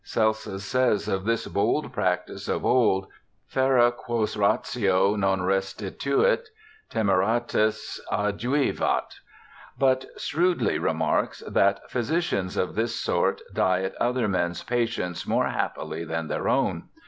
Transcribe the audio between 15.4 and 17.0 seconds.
happily than their own